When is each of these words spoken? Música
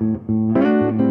Música 0.00 1.09